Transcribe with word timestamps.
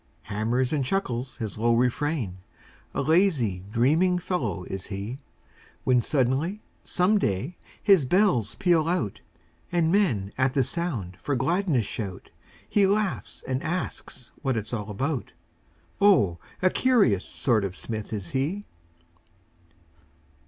Hammers 0.23 0.73
and 0.73 0.83
chuckles 0.83 1.37
his 1.37 1.59
low 1.59 1.75
refrain, 1.75 2.39
A 2.95 3.03
lazy, 3.03 3.63
dreaming 3.69 4.17
fellow 4.17 4.63
is 4.63 4.87
he: 4.87 5.19
When 5.83 6.01
sudden, 6.01 6.59
some 6.83 7.19
day, 7.19 7.55
his 7.83 8.05
bells 8.05 8.55
peal 8.55 8.87
out, 8.87 9.21
And 9.71 9.91
men, 9.91 10.33
at 10.39 10.55
the 10.55 10.63
sound, 10.63 11.19
for 11.21 11.35
gladness 11.35 11.85
shout; 11.85 12.31
He 12.67 12.87
laughs 12.87 13.43
and 13.47 13.61
asks 13.61 14.31
what 14.41 14.57
it's 14.57 14.73
all 14.73 14.89
about; 14.89 15.33
Oh, 16.01 16.39
a 16.63 16.71
curious 16.71 17.23
sort 17.23 17.63
of 17.63 17.77
smith 17.77 18.11
is 18.11 18.31
he. 18.31 18.63